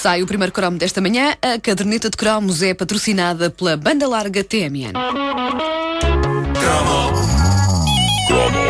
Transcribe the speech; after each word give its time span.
Sai 0.00 0.22
o 0.22 0.26
primeiro 0.26 0.50
cromo 0.50 0.78
desta 0.78 0.98
manhã. 0.98 1.36
A 1.42 1.60
caderneta 1.60 2.08
de 2.08 2.16
cromos 2.16 2.62
é 2.62 2.72
patrocinada 2.72 3.50
pela 3.50 3.76
banda 3.76 4.08
larga 4.08 4.42
TMN. 4.42 4.94
Com 8.26 8.69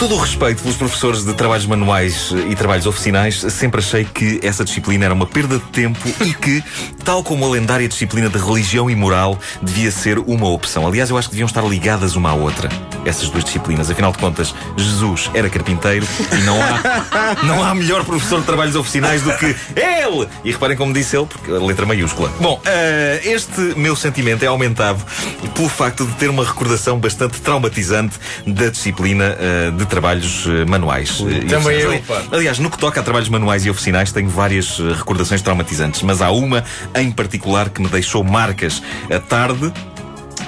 todo 0.00 0.14
o 0.14 0.18
respeito 0.18 0.62
pelos 0.62 0.78
professores 0.78 1.26
de 1.26 1.34
trabalhos 1.34 1.66
manuais 1.66 2.32
e 2.48 2.56
trabalhos 2.56 2.86
oficinais, 2.86 3.38
sempre 3.50 3.80
achei 3.80 4.02
que 4.02 4.40
essa 4.42 4.64
disciplina 4.64 5.04
era 5.04 5.12
uma 5.12 5.26
perda 5.26 5.58
de 5.58 5.64
tempo 5.66 6.00
e 6.24 6.32
que, 6.32 6.64
tal 7.04 7.22
como 7.22 7.44
a 7.44 7.50
lendária 7.50 7.86
disciplina 7.86 8.30
de 8.30 8.38
religião 8.38 8.88
e 8.88 8.96
moral, 8.96 9.38
devia 9.60 9.90
ser 9.90 10.18
uma 10.18 10.48
opção. 10.48 10.86
Aliás, 10.86 11.10
eu 11.10 11.18
acho 11.18 11.28
que 11.28 11.34
deviam 11.34 11.46
estar 11.46 11.62
ligadas 11.62 12.16
uma 12.16 12.30
à 12.30 12.34
outra, 12.34 12.70
essas 13.04 13.28
duas 13.28 13.44
disciplinas. 13.44 13.90
Afinal 13.90 14.10
de 14.10 14.16
contas, 14.16 14.54
Jesus 14.74 15.30
era 15.34 15.50
carpinteiro 15.50 16.06
e 16.32 16.42
não 16.44 16.56
há, 16.62 17.36
não 17.44 17.62
há 17.62 17.74
melhor 17.74 18.02
professor 18.02 18.40
de 18.40 18.46
trabalhos 18.46 18.76
oficinais 18.76 19.20
do 19.20 19.36
que 19.36 19.54
ele! 19.76 20.26
E 20.42 20.50
reparem 20.50 20.78
como 20.78 20.94
disse 20.94 21.14
ele, 21.14 21.26
porque 21.26 21.50
a 21.50 21.58
letra 21.58 21.84
maiúscula. 21.84 22.32
Bom, 22.40 22.58
eh, 22.64 23.20
este 23.22 23.60
meu 23.76 23.94
sentimento 23.94 24.42
é 24.44 24.46
aumentado 24.46 25.04
pelo 25.54 25.68
facto 25.68 26.06
de 26.06 26.14
ter 26.14 26.30
uma 26.30 26.44
recordação 26.44 26.98
bastante 26.98 27.38
traumatizante 27.42 28.18
da 28.46 28.70
disciplina 28.70 29.36
eh, 29.38 29.70
de 29.76 29.89
trabalhos 29.90 30.46
eh, 30.46 30.64
manuais. 30.64 31.22
eh, 31.28 31.40
e 31.42 31.44
também 31.46 31.78
eu, 31.78 32.00
pá. 32.02 32.22
Aliás, 32.32 32.58
no 32.58 32.70
que 32.70 32.78
toca 32.78 33.00
a 33.00 33.02
trabalhos 33.02 33.28
manuais 33.28 33.66
e 33.66 33.70
oficinais, 33.70 34.12
tenho 34.12 34.30
várias 34.30 34.78
eh, 34.80 34.94
recordações 34.96 35.42
traumatizantes, 35.42 36.00
mas 36.02 36.22
há 36.22 36.30
uma 36.30 36.64
em 36.94 37.10
particular 37.10 37.68
que 37.68 37.82
me 37.82 37.88
deixou 37.88 38.24
marcas. 38.24 38.82
A 39.10 39.18
tarde 39.18 39.72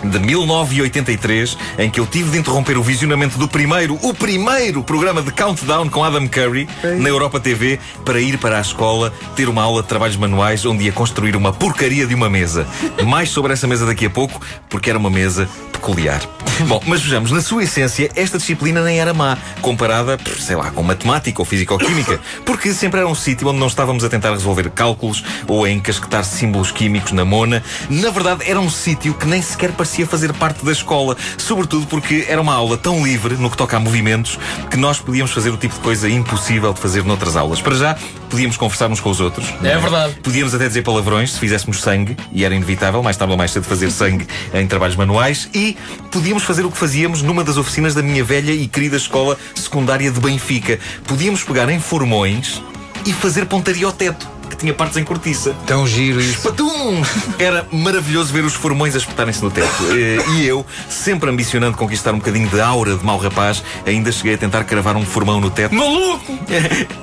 de 0.04 0.18
1983, 0.18 1.56
em 1.78 1.90
que 1.90 2.00
eu 2.00 2.06
tive 2.06 2.30
de 2.30 2.38
interromper 2.38 2.76
o 2.76 2.82
visionamento 2.82 3.38
do 3.38 3.46
primeiro, 3.46 3.98
o 4.02 4.12
primeiro 4.12 4.82
programa 4.82 5.22
de 5.22 5.30
Countdown 5.30 5.88
com 5.88 6.02
Adam 6.02 6.26
Curry 6.26 6.68
na 6.98 7.08
Europa 7.08 7.38
TV 7.38 7.78
para 8.04 8.20
ir 8.20 8.38
para 8.38 8.58
a 8.58 8.60
escola 8.60 9.12
ter 9.36 9.48
uma 9.48 9.62
aula 9.62 9.82
de 9.82 9.88
trabalhos 9.88 10.16
manuais 10.16 10.64
onde 10.66 10.84
ia 10.84 10.92
construir 10.92 11.36
uma 11.36 11.52
porcaria 11.52 12.06
de 12.06 12.14
uma 12.14 12.28
mesa. 12.28 12.66
Mais 13.06 13.28
sobre 13.28 13.52
essa 13.52 13.66
mesa 13.66 13.86
daqui 13.86 14.06
a 14.06 14.10
pouco, 14.10 14.40
porque 14.68 14.90
era 14.90 14.98
uma 14.98 15.10
mesa 15.10 15.48
peculiar. 15.82 16.22
Bom, 16.68 16.80
mas 16.86 17.02
vejamos, 17.02 17.32
na 17.32 17.40
sua 17.40 17.64
essência, 17.64 18.08
esta 18.14 18.38
disciplina 18.38 18.82
nem 18.84 19.00
era 19.00 19.12
má, 19.12 19.36
comparada, 19.60 20.16
sei 20.38 20.54
lá, 20.54 20.70
com 20.70 20.82
matemática 20.82 21.42
ou 21.42 21.44
física 21.44 21.72
ou 21.72 21.78
química, 21.78 22.20
porque 22.46 22.72
sempre 22.72 23.00
era 23.00 23.08
um 23.08 23.14
sítio 23.14 23.48
onde 23.48 23.58
não 23.58 23.66
estávamos 23.66 24.04
a 24.04 24.08
tentar 24.08 24.30
resolver 24.30 24.70
cálculos 24.70 25.24
ou 25.48 25.64
a 25.64 25.70
encasquetar 25.70 26.24
símbolos 26.24 26.70
químicos 26.70 27.12
na 27.12 27.24
mona. 27.24 27.62
Na 27.90 28.10
verdade, 28.10 28.48
era 28.48 28.60
um 28.60 28.70
sítio 28.70 29.14
que 29.14 29.26
nem 29.26 29.42
sequer 29.42 29.72
parecia 29.72 30.06
fazer 30.06 30.32
parte 30.34 30.64
da 30.64 30.70
escola, 30.70 31.16
sobretudo 31.36 31.86
porque 31.86 32.26
era 32.28 32.40
uma 32.40 32.54
aula 32.54 32.76
tão 32.76 33.04
livre 33.04 33.34
no 33.36 33.50
que 33.50 33.56
toca 33.56 33.76
a 33.76 33.80
movimentos 33.80 34.38
que 34.70 34.76
nós 34.76 35.00
podíamos 35.00 35.32
fazer 35.32 35.50
o 35.50 35.56
tipo 35.56 35.74
de 35.74 35.80
coisa 35.80 36.08
impossível 36.08 36.72
de 36.72 36.80
fazer 36.80 37.02
noutras 37.02 37.34
aulas. 37.34 37.60
Para 37.60 37.74
já, 37.74 37.98
podíamos 38.32 38.56
conversar 38.56 38.90
uns 38.90 38.98
com 38.98 39.10
os 39.10 39.20
outros. 39.20 39.52
não 39.60 39.68
É 39.68 39.78
verdade. 39.78 40.14
Podíamos 40.22 40.54
até 40.54 40.66
dizer 40.66 40.80
palavrões 40.80 41.32
se 41.32 41.38
fizéssemos 41.38 41.82
sangue, 41.82 42.16
e 42.32 42.46
era 42.46 42.54
inevitável, 42.54 43.02
mais 43.02 43.14
tarde 43.14 43.30
ou 43.30 43.36
mais 43.36 43.50
cedo, 43.50 43.64
fazer 43.64 43.90
sangue 43.90 44.26
em 44.54 44.66
trabalhos 44.66 44.96
manuais, 44.96 45.50
e 45.54 45.76
podíamos 46.10 46.42
fazer 46.42 46.64
o 46.64 46.70
que 46.70 46.78
fazíamos 46.78 47.20
numa 47.20 47.44
das 47.44 47.58
oficinas 47.58 47.94
da 47.94 48.02
minha 48.02 48.24
velha 48.24 48.52
e 48.52 48.66
querida 48.66 48.96
escola 48.96 49.38
secundária 49.54 50.10
de 50.10 50.18
Benfica. 50.18 50.80
Podíamos 51.06 51.44
pegar 51.44 51.68
em 51.68 51.78
formões 51.78 52.62
e 53.04 53.12
fazer 53.12 53.44
pontaria 53.44 53.84
ao 53.84 53.92
teto, 53.92 54.26
tinha 54.62 54.72
partes 54.72 54.96
em 54.96 55.04
cortiça. 55.04 55.54
Tão 55.66 55.86
giro 55.86 56.20
isso. 56.20 56.40
Patum! 56.42 57.02
Era 57.38 57.66
maravilhoso 57.72 58.32
ver 58.32 58.44
os 58.44 58.54
formões 58.54 58.94
a 58.94 58.98
espetarem-se 58.98 59.42
no 59.42 59.50
teto. 59.50 59.68
Eh, 59.92 60.18
E 60.36 60.46
eu, 60.46 60.64
sempre 60.88 61.28
ambicionando 61.28 61.76
conquistar 61.76 62.12
um 62.12 62.18
bocadinho 62.18 62.48
de 62.48 62.60
aura 62.60 62.96
de 62.96 63.04
mau 63.04 63.18
rapaz, 63.18 63.62
ainda 63.86 64.10
cheguei 64.12 64.34
a 64.34 64.38
tentar 64.38 64.64
cravar 64.64 64.96
um 64.96 65.04
formão 65.04 65.40
no 65.40 65.50
teto. 65.50 65.74
Maluco! 65.74 66.38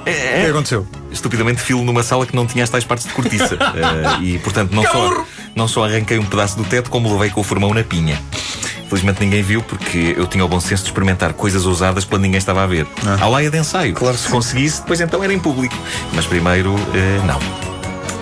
É, 0.06 0.40
O 0.42 0.44
que 0.46 0.50
aconteceu? 0.52 0.88
estupidamente 1.12 1.59
filo 1.59 1.84
numa 1.84 2.03
sala 2.03 2.25
que 2.25 2.36
não 2.36 2.46
tinha 2.46 2.64
as 2.64 2.70
tais 2.70 2.84
partes 2.84 3.08
de 3.08 3.14
cortiça. 3.14 3.58
Eh, 3.80 4.24
e, 4.24 4.40
portanto, 4.40 4.72
não 4.74 4.84
só, 4.84 5.26
não 5.56 5.68
só 5.68 5.84
arranquei 5.86 6.18
um 6.20 6.26
pedaço 6.26 6.58
do 6.58 6.64
teto, 6.64 6.90
como 6.90 7.12
levei 7.14 7.30
com 7.30 7.41
o 7.41 7.44
formão 7.44 7.74
na 7.74 7.84
pinha. 7.84 8.22
Felizmente 8.89 9.22
ninguém 9.22 9.44
viu, 9.44 9.61
porque 9.61 10.16
eu 10.17 10.25
tinha 10.25 10.44
o 10.44 10.47
bom 10.47 10.59
senso 10.59 10.83
de 10.83 10.89
experimentar 10.89 11.33
coisas 11.33 11.63
ousadas 11.66 12.05
quando 12.05 12.23
ninguém 12.23 12.39
estava 12.39 12.63
a 12.63 12.67
ver. 12.67 12.88
Ah. 13.05 13.23
À 13.23 13.27
laia 13.27 13.51
de 13.51 13.57
ensaio. 13.57 13.94
Claro. 13.94 14.17
Se 14.17 14.27
conseguisse, 14.27 14.81
depois 14.81 15.00
então 15.00 15.23
era 15.23 15.31
em 15.31 15.39
público. 15.39 15.77
Mas 16.13 16.25
primeiro, 16.25 16.75
eh, 16.95 17.22
não. 17.23 17.39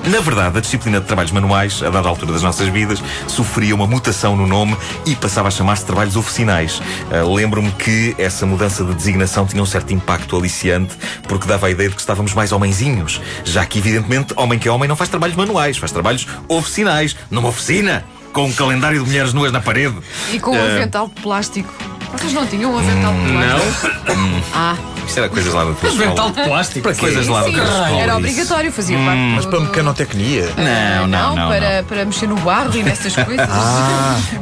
Na 0.07 0.21
verdade, 0.21 0.57
a 0.57 0.61
disciplina 0.61 1.01
de 1.01 1.05
trabalhos 1.05 1.31
manuais, 1.33 1.83
a 1.83 1.89
dada 1.89 2.07
altura 2.07 2.31
das 2.31 2.41
nossas 2.41 2.69
vidas, 2.69 3.03
sofria 3.27 3.75
uma 3.75 3.85
mutação 3.85 4.37
no 4.37 4.47
nome 4.47 4.77
e 5.05 5.13
passava 5.15 5.49
a 5.49 5.51
chamar-se 5.51 5.85
trabalhos 5.85 6.15
oficinais. 6.15 6.81
Ah, 7.11 7.23
Lembro-me 7.25 7.71
que 7.71 8.15
essa 8.17 8.45
mudança 8.45 8.85
de 8.85 8.93
designação 8.93 9.45
tinha 9.45 9.61
um 9.61 9.65
certo 9.65 9.93
impacto 9.93 10.37
aliciante, 10.37 10.95
porque 11.27 11.45
dava 11.45 11.67
a 11.67 11.69
ideia 11.69 11.89
de 11.89 11.95
que 11.95 12.01
estávamos 12.01 12.33
mais 12.33 12.53
homenzinhos, 12.53 13.19
já 13.43 13.65
que, 13.65 13.79
evidentemente, 13.79 14.33
homem 14.37 14.57
que 14.57 14.69
é 14.69 14.71
homem 14.71 14.87
não 14.87 14.95
faz 14.95 15.09
trabalhos 15.09 15.35
manuais, 15.35 15.77
faz 15.77 15.91
trabalhos 15.91 16.25
oficinais, 16.47 17.15
numa 17.29 17.49
oficina, 17.49 18.05
com 18.37 18.45
um 18.45 18.53
calendário 18.53 18.99
de 18.99 19.05
mulheres 19.09 19.33
nuas 19.33 19.51
na 19.51 19.59
parede. 19.59 19.95
E 20.31 20.39
com 20.39 20.51
um 20.51 20.55
Eh, 20.55 20.75
avental 20.75 21.07
de 21.07 21.19
plástico. 21.23 21.73
Vocês 22.11 22.33
não 22.33 22.45
tinham 22.45 22.71
um 22.71 22.77
avental 22.77 23.11
de 23.15 23.31
plástico? 23.31 23.87
Não? 24.15 24.43
Ah, 24.53 24.75
Isto 25.07 25.17
era 25.17 25.29
coisas 25.29 25.51
lá 25.53 25.63
da 25.65 25.73
tua 25.73 25.89
Avental 25.89 26.29
de 26.31 26.43
plástico. 26.43 26.81
Para 26.83 26.95
Coisas 26.95 27.27
lá 27.27 27.41
da 27.41 27.49
tua 27.49 27.63
escola. 27.63 27.99
era 27.99 28.15
obrigatório, 28.15 28.71
fazia 28.71 28.95
parte. 28.99 29.17
Mas 29.17 29.45
para 29.47 29.59
mecanotecnia. 29.59 30.45
Não, 30.55 31.07
não, 31.07 31.35
não. 31.35 31.47
para, 31.49 31.77
não. 31.81 31.87
para 31.87 32.05
mexer 32.05 32.27
no 32.27 32.35
barro 32.35 32.77
e 32.77 32.83
nessas 32.83 33.15
coisas. 33.25 33.47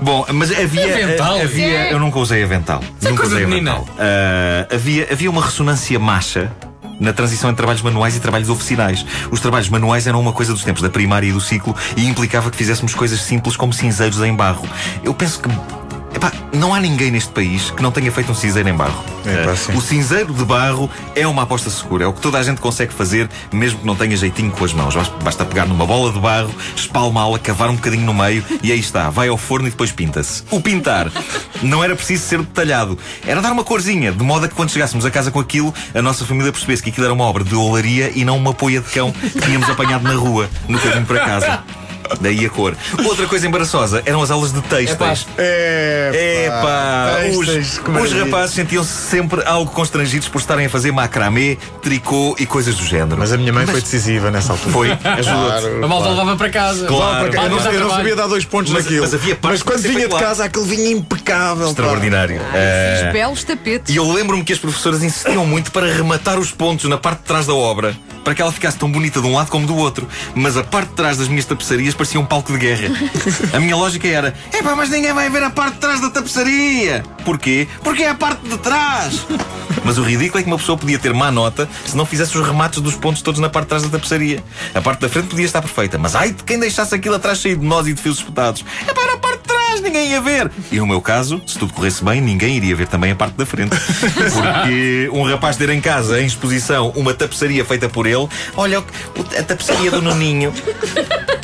Bom, 0.01 0.25
mas 0.33 0.51
havia. 0.51 0.93
Avental? 1.05 1.35
havia 1.41 1.83
Sim. 1.85 1.91
eu 1.91 1.99
nunca 1.99 2.19
usei 2.19 2.43
avental. 2.43 2.83
é 2.83 3.05
nunca 3.09 3.21
coisa 3.21 3.35
usei 3.35 3.45
avental. 3.45 3.87
Ah, 3.97 4.67
havia, 4.73 5.07
havia 5.09 5.29
uma 5.31 5.41
ressonância 5.41 5.97
macha. 5.97 6.51
Na 6.99 7.13
transição 7.13 7.49
entre 7.49 7.57
trabalhos 7.57 7.81
manuais 7.81 8.15
e 8.15 8.19
trabalhos 8.19 8.49
oficinais. 8.49 9.05
Os 9.31 9.39
trabalhos 9.39 9.69
manuais 9.69 10.07
eram 10.07 10.19
uma 10.19 10.33
coisa 10.33 10.53
dos 10.53 10.63
tempos 10.63 10.81
da 10.81 10.89
primária 10.89 11.27
e 11.27 11.31
do 11.31 11.41
ciclo 11.41 11.75
e 11.95 12.05
implicava 12.05 12.49
que 12.49 12.57
fizéssemos 12.57 12.93
coisas 12.93 13.21
simples 13.21 13.55
como 13.55 13.73
cinzeiros 13.73 14.21
em 14.21 14.35
barro. 14.35 14.67
Eu 15.03 15.13
penso 15.13 15.39
que. 15.39 15.49
Epá, 16.15 16.31
não 16.53 16.73
há 16.73 16.79
ninguém 16.79 17.11
neste 17.11 17.31
país 17.31 17.69
que 17.71 17.83
não 17.83 17.91
tenha 17.91 18.11
feito 18.11 18.31
um 18.31 18.35
cinzeiro 18.35 18.67
em 18.69 18.73
barro. 18.73 19.03
Sim. 19.55 19.73
o 19.75 19.81
cinzeiro 19.81 20.33
de 20.33 20.43
barro 20.45 20.89
é 21.15 21.25
uma 21.27 21.43
aposta 21.43 21.69
segura. 21.69 22.05
É 22.05 22.07
o 22.07 22.13
que 22.13 22.21
toda 22.21 22.37
a 22.37 22.43
gente 22.43 22.61
consegue 22.61 22.93
fazer, 22.93 23.29
mesmo 23.51 23.79
que 23.79 23.85
não 23.85 23.95
tenha 23.95 24.15
jeitinho 24.15 24.51
com 24.51 24.63
as 24.65 24.73
mãos. 24.73 24.95
Basta- 24.95 25.15
Basta 25.23 25.45
pegar 25.45 25.65
numa 25.65 25.85
bola 25.85 26.11
de 26.13 26.19
barro, 26.19 26.53
espalmá-la, 26.75 27.37
cavar 27.39 27.69
um 27.69 27.75
bocadinho 27.75 28.05
no 28.05 28.13
meio 28.13 28.43
e 28.63 28.71
aí 28.71 28.79
está. 28.79 29.09
Vai 29.09 29.27
ao 29.27 29.37
forno 29.37 29.67
e 29.67 29.71
depois 29.71 29.91
pinta-se. 29.91 30.43
O 30.51 30.61
pintar 30.61 31.11
não 31.63 31.83
era 31.83 31.95
preciso 31.95 32.23
ser 32.25 32.39
detalhado. 32.39 32.97
Era 33.25 33.41
dar 33.41 33.51
uma 33.51 33.63
corzinha, 33.63 34.11
de 34.11 34.23
modo 34.23 34.45
a 34.45 34.47
que 34.47 34.55
quando 34.55 34.69
chegássemos 34.71 35.05
a 35.05 35.11
casa 35.11 35.31
com 35.31 35.39
aquilo, 35.39 35.73
a 35.93 36.01
nossa 36.01 36.25
família 36.25 36.51
percebesse 36.51 36.83
que 36.83 36.89
aquilo 36.91 37.05
era 37.05 37.13
uma 37.13 37.23
obra 37.25 37.43
de 37.43 37.55
olaria 37.55 38.11
e 38.15 38.23
não 38.23 38.37
uma 38.37 38.53
poia 38.53 38.79
de 38.79 38.89
cão 38.89 39.11
que 39.11 39.39
tínhamos 39.41 39.69
apanhado 39.69 40.03
na 40.03 40.13
rua, 40.13 40.49
no 40.67 40.77
caminho 40.79 41.05
para 41.05 41.19
casa. 41.25 41.63
Daí 42.19 42.45
a 42.45 42.49
cor. 42.49 42.75
Outra 43.05 43.25
coisa 43.27 43.47
embaraçosa 43.47 44.01
eram 44.05 44.21
as 44.21 44.31
aulas 44.31 44.51
de 44.53 44.61
textos. 44.61 45.27
É, 45.37 46.45
Epá, 46.47 47.37
os, 47.37 47.79
os 48.03 48.13
rapazes 48.13 48.55
sentiam-se 48.55 48.91
sempre 48.91 49.43
algo 49.45 49.71
constrangidos 49.71 50.27
por 50.27 50.39
estarem 50.39 50.65
a 50.65 50.69
fazer 50.69 50.91
macramê, 50.91 51.57
tricô 51.81 52.35
e 52.39 52.45
coisas 52.45 52.75
do 52.75 52.85
género. 52.85 53.15
Mas 53.17 53.31
a 53.31 53.37
minha 53.37 53.51
mãe 53.53 53.65
foi 53.65 53.81
decisiva 53.81 54.31
nessa 54.31 54.53
altura. 54.53 54.71
Foi, 54.71 54.91
ajuda-te. 54.91 55.83
A 55.83 55.87
malta 55.87 56.09
levava 56.09 56.35
para 56.35 56.49
casa. 56.49 56.85
Claro. 56.87 57.27
Eu, 57.35 57.49
não, 57.49 57.71
eu 57.71 57.79
não 57.81 57.89
sabia 57.89 58.15
dar 58.15 58.27
dois 58.27 58.45
pontos 58.45 58.71
Mas- 58.71 58.83
naquilo. 58.83 59.01
mas 59.03 59.13
havia 59.13 59.35
partes 59.35 59.63
quando 59.63 59.81
vinha 59.81 60.07
de 60.07 60.15
casa, 60.15 60.45
aquilo 60.45 60.65
vinha 60.65 60.91
impecável. 60.91 61.65
pá. 61.65 61.69
Extraordinário. 61.71 62.39
Fiz 62.39 62.47
Eh, 62.53 63.09
belos 63.13 63.43
tapetes. 63.43 63.93
E 63.93 63.97
eu 63.97 64.11
lembro-me 64.11 64.43
que 64.43 64.53
as 64.53 64.59
professoras 64.59 65.03
insistiam 65.03 65.45
muito 65.45 65.71
para 65.71 65.91
rematar 65.91 66.39
os 66.39 66.51
pontos 66.51 66.89
na 66.89 66.97
parte 66.97 67.19
de 67.19 67.25
trás 67.25 67.45
da 67.47 67.53
obra, 67.53 67.95
para 68.23 68.33
que 68.35 68.41
ela 68.41 68.51
ficasse 68.51 68.77
tão 68.77 68.91
bonita 68.91 69.19
de 69.21 69.27
um 69.27 69.35
lado 69.35 69.49
como 69.49 69.65
do 69.67 69.75
outro. 69.75 70.07
Mas 70.33 70.57
a 70.57 70.63
parte 70.63 70.89
de 70.89 70.95
trás 70.95 71.17
das 71.17 71.27
minhas 71.27 71.45
tapeçarias 71.45 71.93
parecia 71.95 72.19
um 72.19 72.25
palco 72.25 72.51
de 72.51 72.59
guerra. 72.59 72.89
A 73.53 73.59
minha 73.59 73.75
lógica 73.75 74.07
era: 74.07 74.33
epá, 74.53 74.75
mas 74.75 74.89
ninguém 74.89 75.13
vai 75.13 75.29
ver 75.29 75.43
a 75.43 75.49
parte 75.49 75.75
de 75.75 75.79
trás 75.79 76.01
da 76.01 76.09
tapeçaria. 76.09 77.03
Porquê? 77.23 77.67
Porque 77.83 78.03
é 78.03 78.09
a 78.09 78.15
parte 78.15 78.47
de 78.47 78.57
trás. 78.57 79.25
Mas 79.83 79.97
o 79.97 80.03
ridículo 80.03 80.39
é 80.39 80.43
que 80.43 80.47
uma 80.47 80.57
pessoa 80.57 80.77
podia 80.77 80.97
ter 80.97 81.13
má 81.13 81.31
nota 81.31 81.69
se 81.85 81.95
não 81.95 82.05
fizesse 82.05 82.37
os 82.37 82.45
remates 82.45 82.81
dos 82.81 82.95
pontos 82.95 83.21
todos 83.21 83.39
na 83.39 83.49
parte 83.49 83.65
de 83.65 83.69
trás 83.69 83.83
da 83.83 83.89
tapeçaria. 83.89 84.43
A 84.73 84.81
parte 84.81 85.01
da 85.01 85.09
frente 85.09 85.27
podia 85.27 85.45
estar 85.45 85.61
perfeita, 85.61 85.97
mas 85.97 86.15
ai 86.15 86.31
de 86.31 86.43
quem 86.43 86.59
deixasse 86.59 86.93
aquilo 86.95 87.15
atrás 87.15 87.39
cheio 87.39 87.57
de 87.57 87.65
nós 87.65 87.87
e 87.87 87.93
de 87.93 88.01
fios 88.01 88.17
espetados. 88.17 88.65
É 88.87 88.93
para 88.93 89.13
a 89.13 89.17
parte 89.17 89.41
de 89.41 89.47
trás, 89.47 89.81
ninguém 89.81 90.09
ia 90.09 90.21
ver. 90.21 90.51
E 90.71 90.77
no 90.77 90.87
meu 90.87 91.01
caso, 91.01 91.41
se 91.45 91.57
tudo 91.59 91.73
corresse 91.73 92.03
bem, 92.03 92.19
ninguém 92.19 92.57
iria 92.57 92.75
ver 92.75 92.87
também 92.87 93.11
a 93.11 93.15
parte 93.15 93.35
da 93.35 93.45
frente. 93.45 93.75
Porque 94.33 95.09
um 95.13 95.23
rapaz 95.23 95.55
ter 95.57 95.69
em 95.69 95.79
casa, 95.79 96.19
em 96.19 96.25
exposição, 96.25 96.91
uma 96.95 97.13
tapeçaria 97.13 97.63
feita 97.63 97.87
por 97.87 98.07
ele, 98.07 98.27
olha 98.57 98.79
a 98.79 99.43
tapeçaria 99.43 99.91
do 99.91 100.01
Nuninho. 100.01 100.53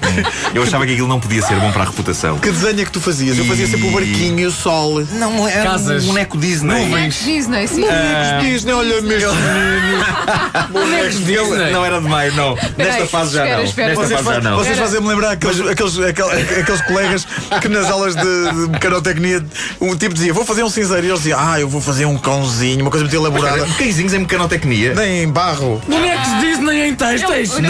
Eu 0.54 0.64
achava 0.64 0.86
que 0.86 0.94
aquilo 0.94 1.08
não 1.08 1.20
podia 1.20 1.42
ser 1.42 1.56
bom 1.60 1.72
para 1.72 1.84
a 1.84 1.86
reputação. 1.86 2.38
Que 2.40 2.52
desenho 2.52 2.82
é 2.82 2.86
que 2.86 2.92
tu 2.92 3.00
fazias? 3.02 3.38
Eu 3.38 3.46
fazia 3.46 3.68
sempre 3.68 3.88
o 3.88 3.92
barquinho 3.92 4.40
e 4.40 4.46
o 4.46 4.52
sol. 4.52 5.02
Não, 5.12 5.48
é 5.48 5.64
Casas. 5.64 6.04
um 6.04 6.08
boneco 6.08 6.38
Disney. 6.38 6.86
Bonecos 6.88 7.24
Disney, 7.24 7.68
sim. 7.68 7.82
Bonecos 7.82 8.44
Disney, 8.46 8.74
olha 8.74 9.02
mesmo. 9.02 9.32
Bonecos 10.72 11.26
Disney. 11.26 11.72
Não 11.72 11.86
era 11.86 12.02
demais, 12.02 12.36
não. 12.36 12.58
Nesta 12.78 13.06
fase 13.06 13.34
já 13.36 13.44
espera, 13.46 13.58
não. 13.58 13.64
espera. 13.64 13.88
Nesta 13.90 14.04
Vocês, 14.08 14.22
fase 14.22 14.42
já 14.42 14.50
não. 14.50 14.58
vocês 14.58 14.78
fazem-me 14.80 15.08
lembrar 15.08 15.32
aqueles, 15.32 15.60
aqueles, 15.68 16.00
aquel- 16.00 16.30
aqueles 16.30 16.82
colegas 16.82 17.28
que 17.62 17.68
nas 17.70 17.90
aulas 17.90 18.16
de, 18.16 18.22
de 18.22 18.70
mecanotecnia 18.72 19.44
um 19.80 19.96
tipo 19.96 20.14
dizia: 20.14 20.34
Vou 20.34 20.46
fazer 20.46 20.64
um 20.64 20.70
cinzeiro. 20.70 21.06
E 21.06 21.10
eles 21.10 21.20
diziam: 21.20 21.40
Ah, 21.40 21.60
eu 21.60 21.68
vou 21.70 21.82
fazer 21.82 22.06
um 22.06 22.18
cãozinho, 22.18 22.82
uma 22.82 22.92
coisa 22.92 23.04
muito 23.06 23.16
elaborada. 23.16 23.66
Cãezinhos 23.78 24.14
em 24.14 24.20
mecanotecnia. 24.20 24.94
Nem 24.96 25.24
em 25.24 25.30
barro. 25.30 25.82
Bonecos 25.88 26.40
Disney 26.42 26.88
em 26.90 26.96
têxteis. 26.96 27.52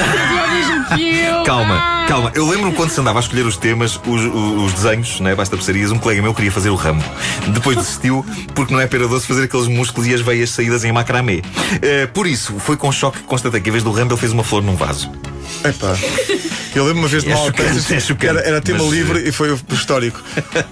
Calma, 1.45 2.00
calma. 2.11 2.29
Eu 2.35 2.45
lembro-me 2.45 2.75
quando 2.75 2.89
se 2.89 2.99
andava 2.99 3.19
a 3.19 3.21
escolher 3.21 3.45
os 3.45 3.55
temas, 3.55 3.95
os, 4.05 4.21
os- 4.21 4.63
os 4.65 4.73
desenhos, 4.73 5.21
né, 5.21 5.33
basta 5.33 5.55
tapeçarias, 5.55 5.91
um 5.91 5.97
colega 5.97 6.21
meu 6.21 6.33
queria 6.33 6.51
fazer 6.51 6.69
o 6.69 6.75
ramo. 6.75 7.01
Depois 7.53 7.77
desistiu 7.77 8.25
porque 8.53 8.73
não 8.73 8.81
é 8.81 8.87
pera 8.87 9.07
doce 9.07 9.25
fazer 9.25 9.43
aqueles 9.43 9.67
músculos 9.67 10.07
e 10.09 10.13
as 10.13 10.19
veias 10.19 10.49
saídas 10.49 10.83
em 10.83 10.91
macramê. 10.91 11.41
Eh, 11.81 12.07
por 12.07 12.27
isso, 12.27 12.59
foi 12.59 12.75
com 12.75 12.91
choque 12.91 13.19
que 13.19 13.23
constatei 13.23 13.61
que 13.61 13.69
em 13.69 13.71
vez 13.71 13.81
do 13.83 13.91
ramo 13.91 14.11
ele 14.11 14.19
fez 14.19 14.33
uma 14.33 14.43
flor 14.43 14.61
num 14.61 14.75
vaso. 14.75 15.09
Epá. 15.63 15.95
Eu 16.75 16.83
lembro 16.85 16.99
uma 16.99 17.07
vez 17.07 17.23
de 17.23 17.31
É 17.31 17.35
chocante, 17.37 18.25
é 18.25 18.27
era, 18.27 18.39
era 18.41 18.61
tema 18.61 18.79
mas, 18.79 18.91
livre 18.91 19.27
e 19.27 19.31
foi 19.31 19.53
o 19.53 19.59
histórico. 19.71 20.19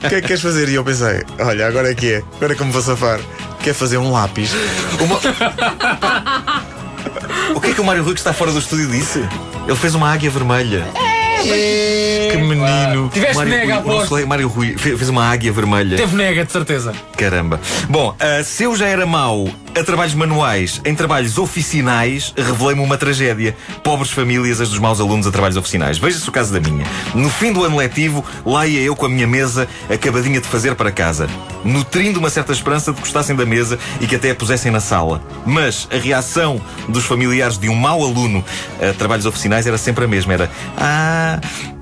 O 0.03 0.09
que 0.09 0.15
é 0.15 0.21
que 0.21 0.27
queres 0.27 0.41
fazer? 0.41 0.67
E 0.67 0.75
eu 0.75 0.83
pensei: 0.83 1.23
Olha, 1.39 1.67
agora 1.67 1.89
é 1.91 1.95
que 1.95 2.11
é. 2.13 2.17
Agora 2.35 2.51
é 2.53 2.55
que 2.55 2.63
me 2.65 2.71
vou 2.71 2.81
safar. 2.81 3.19
Quer 3.63 3.73
fazer 3.73 3.97
um 3.97 4.11
lápis? 4.11 4.51
Uma- 4.99 5.19
o 7.55 7.61
que 7.61 7.71
é 7.71 7.73
que 7.73 7.81
o 7.81 7.85
Mário 7.85 8.03
Rui 8.03 8.13
que 8.13 8.19
está 8.19 8.33
fora 8.33 8.51
do 8.51 8.59
estúdio 8.59 8.87
disse? 8.87 9.19
Ele 9.67 9.75
fez 9.77 9.95
uma 9.95 10.11
águia 10.11 10.29
vermelha. 10.29 10.85
Que 11.43 12.37
menino. 12.37 13.09
Tiveste 13.13 13.35
Mário 13.35 13.51
nega, 13.51 13.75
Rui, 13.75 13.83
o 13.83 13.85
nosso 13.85 13.89
aposto. 13.97 14.09
colega 14.09 14.27
Mário 14.27 14.47
Rui 14.47 14.77
fe- 14.77 14.97
fez 14.97 15.09
uma 15.09 15.25
águia 15.31 15.51
vermelha. 15.51 15.97
Teve 15.97 16.15
nega, 16.15 16.43
de 16.45 16.51
certeza. 16.51 16.93
Caramba. 17.17 17.59
Bom, 17.89 18.15
ah, 18.19 18.43
se 18.43 18.63
eu 18.63 18.75
já 18.75 18.87
era 18.87 19.05
mau 19.05 19.49
a 19.79 19.83
trabalhos 19.83 20.13
manuais, 20.13 20.81
em 20.83 20.93
trabalhos 20.93 21.37
oficinais, 21.37 22.33
revelei-me 22.35 22.81
uma 22.81 22.97
tragédia. 22.97 23.55
Pobres 23.83 24.11
famílias, 24.11 24.59
as 24.59 24.69
dos 24.69 24.79
maus 24.79 24.99
alunos 24.99 25.25
a 25.25 25.31
trabalhos 25.31 25.55
oficinais. 25.55 25.97
Veja-se 25.97 26.27
o 26.27 26.31
caso 26.31 26.51
da 26.51 26.59
minha. 26.59 26.85
No 27.15 27.29
fim 27.29 27.53
do 27.53 27.63
ano 27.63 27.77
letivo, 27.77 28.23
lá 28.45 28.67
ia 28.67 28.81
eu 28.81 28.95
com 28.95 29.05
a 29.05 29.09
minha 29.09 29.25
mesa 29.25 29.67
acabadinha 29.89 30.41
de 30.41 30.47
fazer 30.47 30.75
para 30.75 30.91
casa, 30.91 31.27
nutrindo 31.63 32.19
uma 32.19 32.29
certa 32.29 32.51
esperança 32.51 32.91
de 32.91 32.97
que 32.97 33.01
gostassem 33.01 33.35
da 33.35 33.45
mesa 33.45 33.79
e 34.01 34.07
que 34.07 34.15
até 34.15 34.31
a 34.31 34.35
pusessem 34.35 34.71
na 34.71 34.81
sala. 34.81 35.21
Mas 35.45 35.87
a 35.91 35.97
reação 35.97 36.61
dos 36.87 37.05
familiares 37.05 37.57
de 37.57 37.69
um 37.69 37.75
mau 37.75 38.03
aluno 38.03 38.43
a 38.81 38.93
trabalhos 38.93 39.25
oficinais 39.25 39.65
era 39.65 39.77
sempre 39.77 40.03
a 40.03 40.07
mesma. 40.07 40.33
Era, 40.33 40.51
ah, 40.77 41.39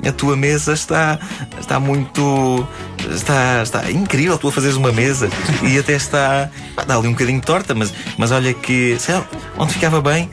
a 0.08 0.12
tua 0.12 0.38
mesa 0.38 0.74
está, 0.74 1.20
está 1.60 1.80
muito... 1.80 2.68
Está, 3.12 3.64
está 3.64 3.92
incrível, 3.92 4.38
tu 4.38 4.48
a 4.48 4.52
fazeres 4.52 4.76
uma 4.76 4.92
mesa 4.92 5.30
e 5.64 5.78
até 5.78 5.94
está. 5.94 6.50
Dá 6.86 6.96
ali 6.96 7.08
um 7.08 7.12
bocadinho 7.12 7.42
torta, 7.42 7.74
mas, 7.74 7.94
mas 8.18 8.32
olha 8.32 8.54
que. 8.54 8.98
Sei 9.00 9.16
lá, 9.16 9.26
onde 9.58 9.74
ficava 9.74 10.02
bem? 10.02 10.30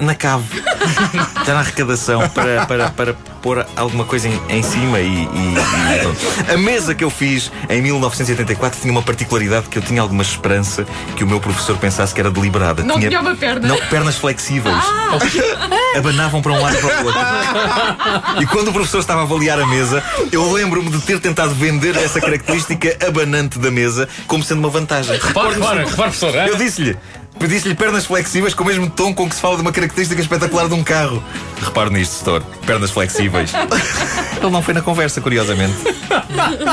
Na 0.00 0.14
cave. 0.14 0.62
Já 1.46 1.54
na 1.54 1.60
arrecadação 1.60 2.28
para, 2.30 2.66
para, 2.66 2.90
para 2.90 3.16
pôr 3.44 3.66
alguma 3.76 4.06
coisa 4.06 4.26
em, 4.26 4.40
em 4.48 4.62
cima 4.62 4.98
e, 5.00 5.04
e- 5.06 5.26
e 5.26 5.98
pronto. 6.00 6.50
A 6.50 6.56
mesa 6.56 6.94
que 6.94 7.04
eu 7.04 7.10
fiz 7.10 7.52
em 7.68 7.82
1984 7.82 8.80
tinha 8.80 8.90
uma 8.90 9.02
particularidade 9.02 9.66
que 9.68 9.76
eu 9.78 9.82
tinha 9.82 10.00
alguma 10.00 10.22
esperança 10.22 10.86
que 11.14 11.22
o 11.22 11.26
meu 11.26 11.38
professor 11.38 11.76
pensasse 11.76 12.14
que 12.14 12.20
era 12.20 12.30
deliberada. 12.30 12.82
Não 12.82 12.98
tinha 12.98 13.20
uma 13.20 13.36
perna. 13.36 13.68
Não, 13.68 13.76
pernas 13.88 14.16
flexíveis. 14.16 14.74
Abanavam 15.94 16.40
para 16.40 16.52
um 16.52 16.60
lado 16.62 16.74
e 16.74 16.80
para 16.80 17.02
o 17.02 17.06
outro. 17.06 17.20
E 18.40 18.46
quando 18.46 18.68
o 18.68 18.72
professor 18.72 18.98
estava 19.00 19.20
a 19.20 19.24
avaliar 19.24 19.60
a 19.60 19.66
mesa, 19.66 20.02
eu 20.32 20.50
lembro-me 20.52 20.90
de 20.90 21.00
ter 21.02 21.20
tentado 21.20 21.54
vender 21.54 21.94
essa 21.96 22.20
característica 22.20 22.96
abanante 23.06 23.58
da 23.58 23.70
mesa 23.70 24.08
como 24.26 24.42
sendo 24.42 24.58
uma 24.60 24.70
vantagem. 24.70 25.18
Repara, 25.18 25.50
repara, 25.50 25.80
repara, 25.84 25.96
professor. 25.96 26.34
é? 26.34 26.48
Eu 26.48 26.56
disse-lhe. 26.56 26.96
Disse-lhe 27.40 27.74
pernas 27.74 28.06
flexíveis 28.06 28.54
com 28.54 28.64
o 28.64 28.66
mesmo 28.66 28.88
tom 28.88 29.12
com 29.14 29.28
que 29.28 29.34
se 29.34 29.40
fala 29.40 29.56
de 29.56 29.62
uma 29.62 29.72
característica 29.72 30.20
espetacular 30.20 30.66
de 30.66 30.74
um 30.74 30.82
carro. 30.82 31.22
Repare 31.60 31.90
nisto, 31.90 32.12
Store. 32.16 32.42
Pernas 32.66 32.90
flexíveis. 32.90 33.52
Ele 34.40 34.50
não 34.50 34.62
foi 34.62 34.74
na 34.74 34.80
conversa, 34.82 35.20
curiosamente. 35.20 35.74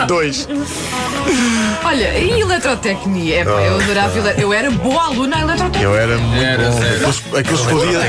Dois. 0.07 0.47
Olha, 1.83 2.17
e 2.17 2.39
eletrotecnia? 2.41 3.39
É, 3.41 3.43
pá, 3.43 3.51
eu 3.61 3.75
adorava. 3.79 4.17
ele- 4.17 4.43
Eu 4.43 4.53
era 4.53 4.69
boa 4.71 5.03
aluna 5.05 5.37
em 5.37 5.41
eletrotecnia. 5.41 5.83
Eu 5.87 5.95
era 5.97 6.17
muito 6.17 6.43
Era, 6.43 6.69
bom. 6.69 6.79
sério. 6.81 7.07
Aquilo, 7.09 7.37
aquilo 7.37 7.55
explodia, 7.55 7.99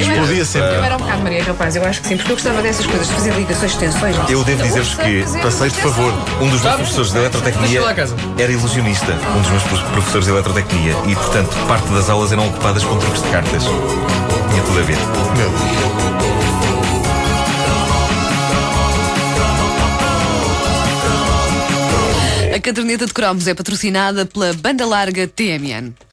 explodia 0.00 0.44
sempre. 0.44 0.74
Eu 0.74 0.84
era 0.84 0.94
um 0.94 0.98
bocado 0.98 1.22
Maria 1.22 1.42
Rapaz, 1.44 1.76
eu 1.76 1.84
acho 1.84 2.00
que 2.00 2.08
sim, 2.08 2.16
porque 2.16 2.32
eu 2.32 2.36
gostava 2.36 2.62
dessas 2.62 2.86
coisas, 2.86 3.08
de 3.08 3.14
fazer 3.14 3.32
ligações, 3.34 3.72
extensões. 3.72 4.16
não 4.16 4.26
sei. 4.26 4.34
Eu 4.34 4.44
devo 4.44 4.62
dizer-vos 4.62 4.94
que 4.94 5.24
Passei 5.42 5.70
de 5.70 5.76
favor. 5.80 6.12
um 6.40 6.48
dos 6.48 6.60
meus 6.62 6.74
professores 6.76 7.10
de 7.12 7.18
eletrotecnia 7.18 7.66
Deixa 7.68 7.82
lá 7.84 7.90
a 7.90 7.94
casa. 7.94 8.14
era 8.38 8.52
ilusionista. 8.52 9.12
Um 9.36 9.40
dos 9.40 9.50
meus 9.50 9.62
pro- 9.64 9.78
professores 9.92 10.26
de 10.26 10.32
eletrotecnia. 10.32 10.94
E, 11.06 11.14
portanto, 11.14 11.54
parte 11.66 11.88
das 11.88 12.08
aulas 12.10 12.30
eram 12.32 12.46
ocupadas 12.48 12.84
com 12.84 12.96
truques 12.98 13.22
de 13.22 13.28
cartas. 13.30 13.62
Tinha 13.64 14.62
tudo 14.62 14.78
a 14.78 14.82
ver. 14.82 14.96
Meu 15.36 15.50
Deus. 15.50 16.23
Caderneta 22.64 23.04
de 23.04 23.12
cromos 23.12 23.46
é 23.46 23.52
patrocinada 23.52 24.24
pela 24.24 24.54
banda 24.54 24.86
larga 24.86 25.28
TMN. 25.28 25.94